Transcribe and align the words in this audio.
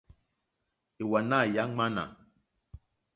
Èwànâ 1.01 1.39
yà 1.53 1.63
ŋwánà. 1.71 2.03